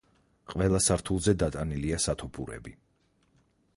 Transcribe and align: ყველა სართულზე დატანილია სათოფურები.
ყველა 0.53 0.79
სართულზე 0.85 1.35
დატანილია 1.43 2.01
სათოფურები. 2.07 2.77